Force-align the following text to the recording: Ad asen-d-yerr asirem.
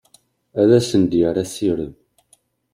Ad 0.61 0.69
asen-d-yerr 0.77 1.37
asirem. 1.43 1.93